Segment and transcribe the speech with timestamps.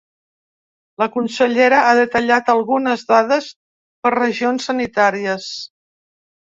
[1.03, 3.53] La consellera ha detallat algunes dades
[4.07, 5.57] per regions sanitàries.